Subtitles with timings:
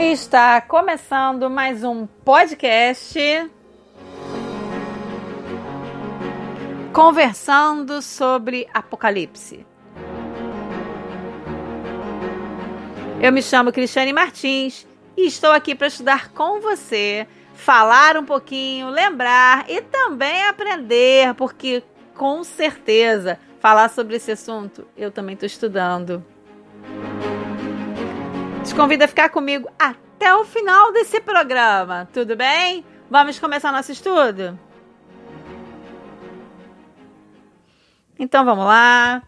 [0.00, 3.18] Está começando mais um podcast
[6.92, 9.66] conversando sobre Apocalipse.
[13.20, 14.86] Eu me chamo Cristiane Martins
[15.16, 21.82] e estou aqui para estudar com você, falar um pouquinho, lembrar e também aprender, porque
[22.14, 26.24] com certeza falar sobre esse assunto eu também estou estudando.
[28.68, 32.84] Te convido a ficar comigo até o final desse programa, tudo bem?
[33.10, 34.58] Vamos começar nosso estudo?
[38.18, 39.22] Então vamos lá.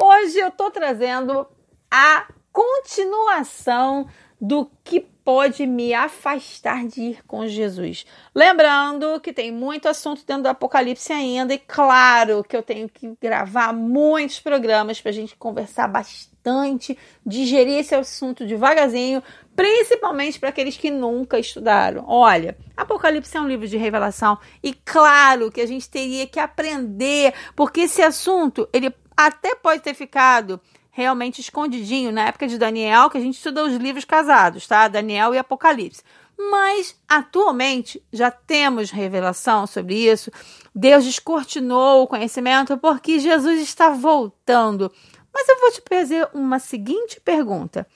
[0.00, 1.46] Hoje eu estou trazendo
[1.90, 4.08] a continuação
[4.40, 8.04] do que pode me afastar de ir com Jesus.
[8.34, 13.14] Lembrando que tem muito assunto dentro do Apocalipse ainda, e claro que eu tenho que
[13.20, 19.22] gravar muitos programas para a gente conversar bastante, digerir esse assunto devagarzinho,
[19.54, 22.04] principalmente para aqueles que nunca estudaram.
[22.06, 27.32] Olha, Apocalipse é um livro de revelação e claro que a gente teria que aprender,
[27.54, 30.60] porque esse assunto ele até pode ter ficado
[30.92, 34.86] realmente escondidinho na época de Daniel, que a gente estuda os livros casados, tá?
[34.86, 36.02] Daniel e Apocalipse.
[36.38, 40.30] Mas atualmente já temos revelação sobre isso.
[40.74, 44.92] Deus descortinou o conhecimento porque Jesus está voltando.
[45.32, 47.86] Mas eu vou te fazer uma seguinte pergunta.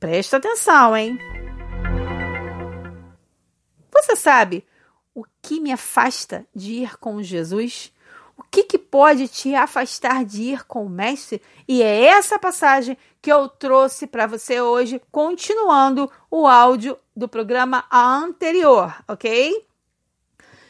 [0.00, 1.16] Presta atenção, hein?
[3.92, 4.66] Você sabe
[5.14, 7.92] o que me afasta de ir com Jesus?
[8.50, 11.40] Que, que pode te afastar de ir com o Mestre?
[11.68, 17.84] E é essa passagem que eu trouxe para você hoje, continuando o áudio do programa
[17.92, 19.64] anterior, ok?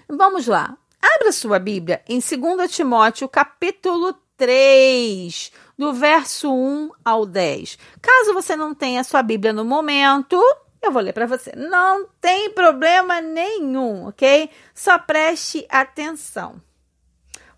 [0.08, 0.76] Vamos lá.
[1.00, 7.78] Abra sua Bíblia em 2 Timóteo, capítulo 3, do verso 1 ao 10.
[8.02, 10.36] Caso você não tenha sua Bíblia no momento,
[10.82, 11.52] eu vou ler para você.
[11.56, 14.50] Não tem problema nenhum, ok?
[14.74, 16.60] Só preste atenção.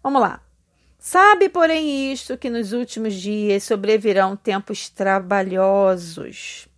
[0.02, 0.40] Vamos lá.
[0.98, 6.68] Sabe, porém, isto que nos últimos dias sobrevirão tempos trabalhosos,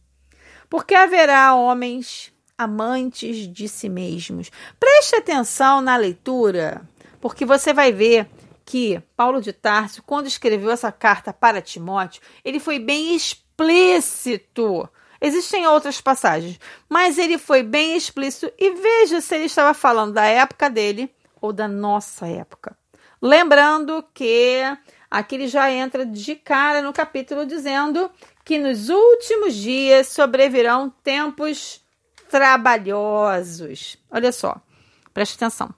[0.71, 4.51] porque haverá homens amantes de si mesmos.
[4.81, 6.89] Preste atenção na leitura,
[7.21, 8.27] porque você vai ver
[8.65, 14.89] que Paulo de Tarso, quando escreveu essa carta para Timóteo, ele foi bem explícito.
[15.21, 16.59] Existem outras passagens,
[16.89, 21.53] mas ele foi bem explícito e veja se ele estava falando da época dele ou
[21.53, 22.77] da nossa época.
[23.27, 24.61] Lembrando que
[25.11, 28.11] aqui ele já entra de cara no capítulo dizendo
[28.45, 31.83] que nos últimos dias sobrevirão tempos
[32.29, 33.97] trabalhosos.
[34.11, 34.61] Olha só,
[35.15, 35.75] preste atenção.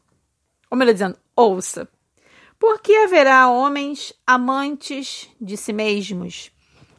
[0.69, 1.89] Ou melhor dizendo, ouça.
[2.59, 6.51] Porque haverá homens amantes de si mesmos,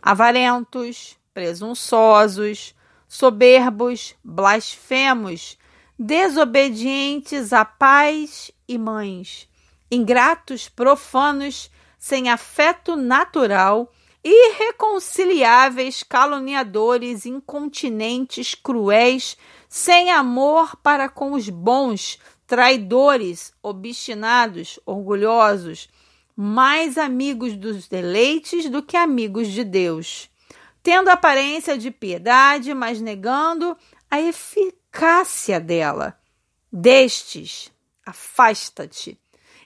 [0.01, 2.73] avarentos, presunçosos,
[3.05, 5.57] soberbos, blasfemos,
[5.99, 9.49] desobedientes a pais e mães
[9.89, 13.91] ingratos, profanos, sem afeto natural,
[14.23, 19.37] irreconciliáveis, caluniadores, incontinentes, cruéis,
[19.69, 25.89] sem amor para com os bons, traidores, obstinados, orgulhosos,
[26.35, 30.29] mais amigos dos deleites do que amigos de Deus,
[30.83, 33.75] tendo aparência de piedade, mas negando
[34.09, 36.17] a eficácia dela.
[36.71, 37.71] Destes,
[38.05, 39.19] afasta-te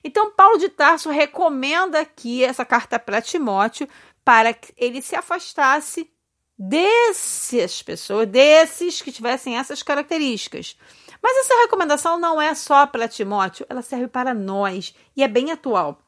[0.03, 3.87] então, Paulo de Tarso recomenda aqui essa carta para Timóteo
[4.23, 6.11] para que ele se afastasse
[6.57, 10.77] dessas pessoas, desses que tivessem essas características.
[11.21, 15.51] Mas essa recomendação não é só para Timóteo, ela serve para nós e é bem
[15.51, 16.01] atual.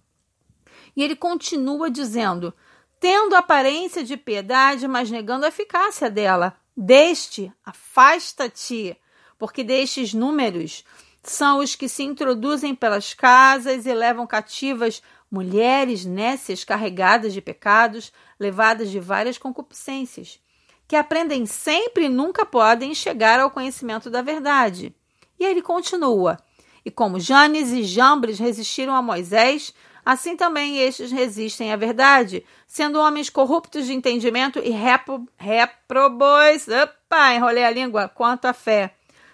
[0.96, 2.54] E ele continua dizendo:
[3.00, 6.58] tendo aparência de piedade, mas negando a eficácia dela.
[6.76, 8.98] Deste, afasta-te,
[9.38, 10.84] porque destes números
[11.24, 15.02] são os que se introduzem pelas casas e levam cativas
[15.32, 20.40] mulheres nécias carregadas de pecados, levadas de várias concupiscências,
[20.88, 24.94] que aprendem sempre e nunca podem chegar ao conhecimento da verdade.
[25.40, 26.38] E ele continua:
[26.86, 29.74] E como Janes e Jambres resistiram a Moisés,
[30.06, 36.68] assim também estes resistem à verdade, sendo homens corruptos de entendimento e repro, reprobos.
[36.68, 38.94] Opa, enrolei a língua quanto à fé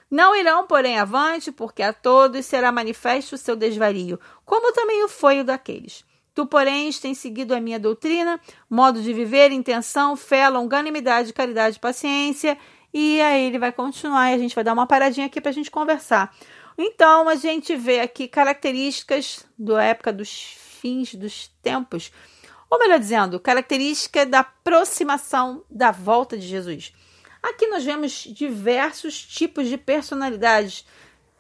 [0.10, 5.08] não irão, porém, avante, porque a todos será manifesto o seu desvario, como também o
[5.08, 6.04] foi o daqueles.
[6.34, 8.40] Tu, porém, tens seguido a minha doutrina,
[8.70, 12.58] modo de viver, intenção, fé, longanimidade, caridade, paciência.
[12.94, 15.54] E aí ele vai continuar e a gente vai dar uma paradinha aqui para a
[15.54, 16.34] gente conversar.
[16.78, 22.10] Então, a gente vê aqui características da época dos fins dos tempos,
[22.70, 26.94] ou melhor dizendo, característica da aproximação da volta de Jesus.
[27.42, 30.86] Aqui nós vemos diversos tipos de personalidades.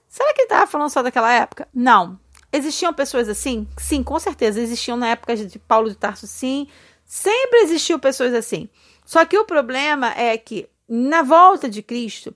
[0.08, 1.68] Será que ele estava falando só daquela época?
[1.74, 2.20] Não.
[2.52, 3.68] Existiam pessoas assim?
[3.78, 4.60] Sim, com certeza.
[4.60, 6.68] Existiam na época de Paulo de Tarso, sim.
[7.06, 8.70] Sempre existiu pessoas assim.
[9.06, 12.36] Só que o problema é que, na volta de Cristo,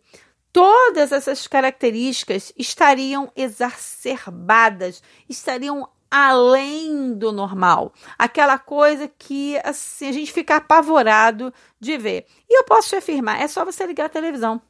[0.51, 7.91] todas essas características estariam exacerbadas, estariam além do normal.
[8.19, 12.27] Aquela coisa que assim, a gente fica apavorado de ver.
[12.47, 14.61] E eu posso te afirmar: é só você ligar a televisão.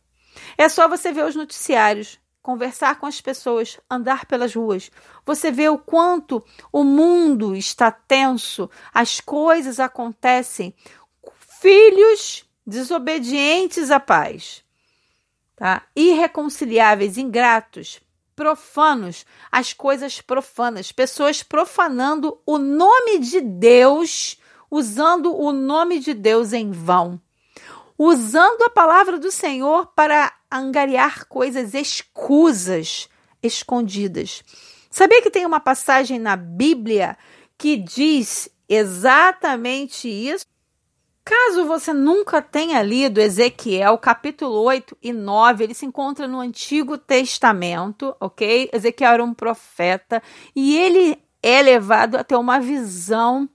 [0.58, 4.90] É só você ver os noticiários, conversar com as pessoas, andar pelas ruas.
[5.26, 6.42] Você vê o quanto
[6.72, 10.74] o mundo está tenso, as coisas acontecem.
[11.60, 14.64] Filhos desobedientes à paz,
[15.58, 15.84] tá?
[15.94, 18.02] irreconciliáveis, ingratos,
[18.36, 24.38] profanos, as coisas profanas, pessoas profanando o nome de Deus,
[24.70, 27.20] usando o nome de Deus em vão,
[27.98, 33.10] usando a palavra do Senhor para angariar coisas escusas,
[33.42, 34.44] escondidas.
[34.90, 37.18] Sabia que tem uma passagem na Bíblia
[37.58, 40.46] que diz exatamente isso?
[41.26, 46.98] Caso você nunca tenha lido Ezequiel, capítulo 8 e 9, ele se encontra no Antigo
[46.98, 48.70] Testamento, ok?
[48.74, 50.22] Ezequiel era um profeta
[50.54, 53.50] e ele é levado a ter uma visão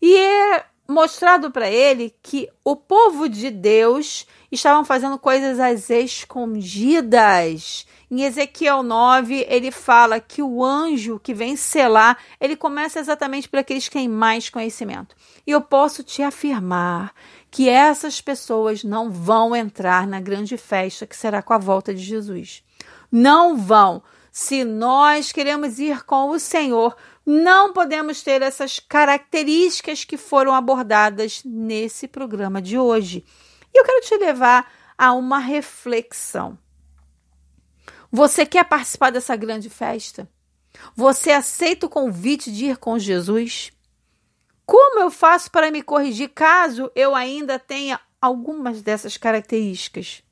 [0.00, 7.86] e é mostrado para ele que o povo de Deus estavam fazendo coisas às escondidas.
[8.08, 13.58] Em Ezequiel 9, ele fala que o anjo que vem selar, ele começa exatamente por
[13.58, 15.16] aqueles que têm mais conhecimento.
[15.44, 17.12] E eu posso te afirmar
[17.50, 22.02] que essas pessoas não vão entrar na grande festa que será com a volta de
[22.02, 22.62] Jesus.
[23.10, 24.02] Não vão.
[24.30, 26.94] Se nós queremos ir com o Senhor,
[27.26, 33.24] não podemos ter essas características que foram abordadas nesse programa de hoje.
[33.74, 36.56] E eu quero te levar a uma reflexão.
[38.12, 40.30] Você quer participar dessa grande festa?
[40.94, 43.72] Você aceita o convite de ir com Jesus?
[44.64, 50.22] Como eu faço para me corrigir caso eu ainda tenha algumas dessas características?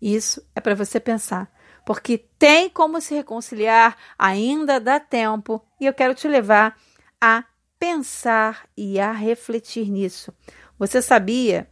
[0.00, 1.52] Isso é para você pensar,
[1.84, 6.76] porque tem como se reconciliar, ainda dá tempo, e eu quero te levar
[7.20, 7.44] a
[7.78, 10.32] pensar e a refletir nisso.
[10.78, 11.68] Você sabia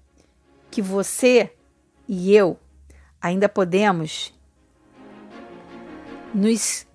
[0.70, 1.52] que você
[2.08, 2.58] e eu
[3.20, 4.32] ainda podemos
[6.34, 6.86] nos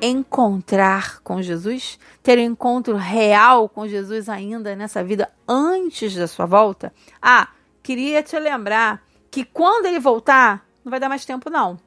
[0.00, 6.46] encontrar com Jesus, ter um encontro real com Jesus ainda nessa vida antes da sua
[6.46, 6.92] volta?
[7.20, 7.48] Ah,
[7.82, 11.78] queria te lembrar que quando ele voltar, não vai dar mais tempo não.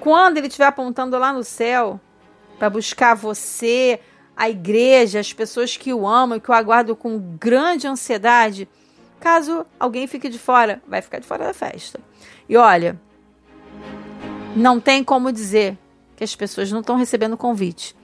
[0.00, 2.00] Quando ele estiver apontando lá no céu
[2.58, 4.00] para buscar você,
[4.36, 8.68] a igreja, as pessoas que o amam, que o aguardam com grande ansiedade,
[9.20, 12.00] caso alguém fique de fora, vai ficar de fora da festa.
[12.48, 13.00] E olha,
[14.54, 15.78] não tem como dizer
[16.16, 17.96] que as pessoas não estão recebendo convite.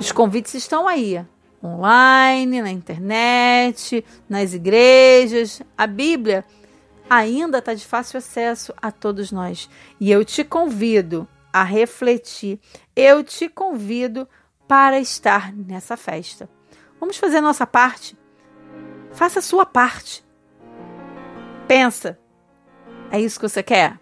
[0.00, 1.24] Os convites estão aí,
[1.62, 5.60] online, na internet, nas igrejas.
[5.76, 6.44] A Bíblia
[7.08, 9.68] ainda está de fácil acesso a todos nós.
[10.00, 12.60] E eu te convido a refletir,
[12.94, 14.28] eu te convido
[14.66, 16.48] para estar nessa festa.
[17.00, 18.16] Vamos fazer nossa parte.
[19.12, 20.24] Faça a sua parte.
[21.66, 22.18] Pensa.
[23.10, 23.98] É isso que você quer?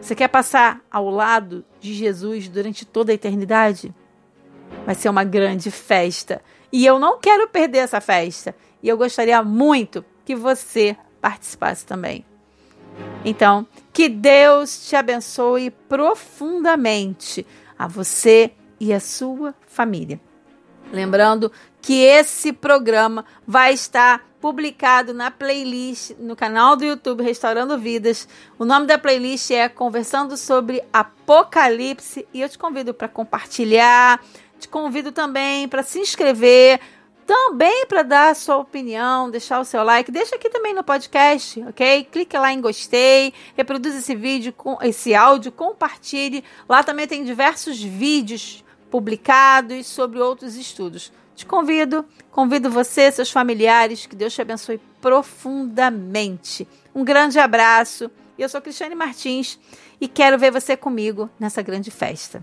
[0.00, 3.94] Você quer passar ao lado de Jesus durante toda a eternidade?
[4.84, 6.42] Vai ser uma grande festa.
[6.72, 8.54] E eu não quero perder essa festa.
[8.82, 12.24] E eu gostaria muito que você participasse também.
[13.24, 17.46] Então, que Deus te abençoe profundamente
[17.78, 20.20] a você e a sua família.
[20.92, 28.28] Lembrando que esse programa vai estar publicado na playlist no canal do YouTube Restaurando Vidas.
[28.58, 34.20] O nome da playlist é Conversando sobre Apocalipse e eu te convido para compartilhar,
[34.58, 36.80] te convido também para se inscrever,
[37.28, 41.62] também para dar a sua opinião, deixar o seu like, deixa aqui também no podcast,
[41.68, 42.04] ok?
[42.10, 46.42] Clique lá em gostei, reproduz esse vídeo, com esse áudio, compartilhe.
[46.66, 51.12] Lá também tem diversos vídeos publicados sobre outros estudos.
[51.36, 56.66] Te convido, convido você, seus familiares, que Deus te abençoe profundamente.
[56.94, 58.10] Um grande abraço.
[58.38, 59.58] Eu sou Cristiane Martins
[60.00, 62.42] e quero ver você comigo nessa grande festa.